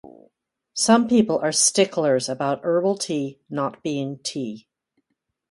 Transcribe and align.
Some 0.73 1.07
people 1.07 1.37
are 1.37 1.51
sticklers 1.51 2.27
about 2.27 2.61
herbal 2.65 2.97
tea 2.97 3.37
not 3.51 3.83
being 3.83 4.17
tea. 4.23 4.67